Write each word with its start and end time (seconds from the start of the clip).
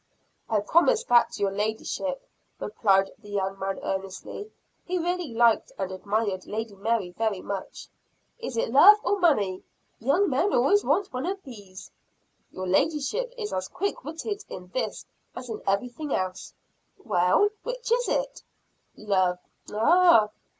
"I 0.49 0.61
promise 0.61 1.03
that 1.03 1.31
to 1.33 1.43
your 1.43 1.51
ladyship," 1.51 2.27
replied 2.59 3.11
the 3.19 3.29
young 3.29 3.59
man 3.59 3.77
earnestly. 3.83 4.51
He 4.83 4.97
really 4.97 5.31
liked 5.31 5.71
and 5.77 5.91
admired 5.91 6.47
Lady 6.47 6.73
Mary 6.75 7.11
very 7.11 7.39
much. 7.41 7.87
"Is 8.39 8.57
it 8.57 8.71
love, 8.71 8.97
or 9.03 9.19
money? 9.19 9.61
young 9.99 10.27
men 10.27 10.55
always 10.55 10.83
want 10.83 11.13
one 11.13 11.27
of 11.27 11.43
these." 11.43 11.91
"Your 12.49 12.65
ladyship 12.65 13.31
is 13.37 13.53
as 13.53 13.67
quick 13.67 14.03
witted 14.03 14.43
in 14.49 14.69
this 14.69 15.05
as 15.35 15.49
in 15.49 15.61
everything 15.67 16.11
else." 16.11 16.55
"Well, 16.97 17.49
which 17.61 17.91
is 17.91 18.07
it?" 18.07 18.41
"Love." 18.97 19.37